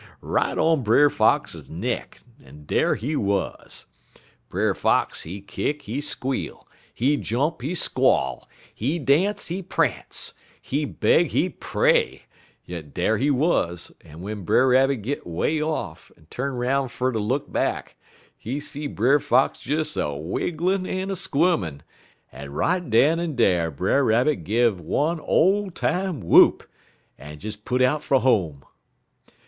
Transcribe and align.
_right 0.19 0.57
on 0.57 0.81
Brer 0.81 1.11
Fox 1.11 1.53
neck, 1.69 2.21
en 2.43 2.65
dar 2.65 2.95
he 2.95 3.15
wuz. 3.15 3.85
Brer 4.49 4.73
Fox, 4.73 5.21
he 5.21 5.41
kick; 5.41 5.83
he 5.83 6.01
squeal; 6.01 6.67
he 6.91 7.17
jump; 7.17 7.61
he 7.61 7.75
squall; 7.75 8.49
he 8.73 8.97
dance; 8.97 9.49
he 9.49 9.61
prance; 9.61 10.33
he 10.59 10.85
beg; 10.85 11.27
he 11.27 11.49
pray; 11.49 12.23
yit 12.65 12.95
dar 12.95 13.17
he 13.17 13.29
wuz, 13.29 13.91
en 14.03 14.13
w'en 14.21 14.41
Brer 14.43 14.69
Rabbit 14.69 15.03
git 15.03 15.27
way 15.27 15.61
off, 15.61 16.11
en 16.17 16.25
tu'n 16.31 16.55
'roun' 16.57 16.87
fer 16.87 17.11
ter 17.11 17.19
look 17.19 17.51
back, 17.51 17.95
he 18.35 18.59
see 18.59 18.87
Brer 18.87 19.19
Fox 19.19 19.63
des 19.63 19.81
a 20.01 20.15
wigglin' 20.17 20.87
en 20.87 21.11
a 21.11 21.15
squ'min', 21.15 21.81
en 22.31 22.51
right 22.51 22.89
den 22.89 23.19
en 23.19 23.35
dar 23.35 23.69
Brer 23.69 24.03
Rabbit 24.03 24.37
gun 24.45 24.83
one 24.83 25.19
ole 25.19 25.69
time 25.69 26.21
whoop, 26.21 26.67
en 27.19 27.37
des 27.37 27.55
put 27.55 27.83
out 27.83 28.01
fer 28.01 28.17
home. 28.17 28.65